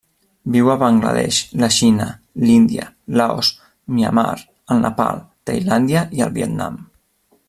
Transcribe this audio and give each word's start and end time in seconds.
Viu 0.53 0.69
a 0.73 0.77
Bangla 0.83 1.09
Desh, 1.17 1.41
la 1.63 1.67
Xina, 1.75 2.07
l'Índia, 2.45 2.87
Laos, 3.21 3.51
Myanmar, 3.97 4.33
el 4.77 4.83
Nepal, 4.87 5.21
Tailàndia 5.51 6.03
i 6.21 6.25
el 6.29 6.35
Vietnam. 6.39 6.81